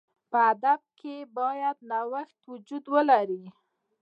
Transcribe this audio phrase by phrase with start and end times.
[0.31, 3.43] په ادب کښي باید نوښت وجود ولري.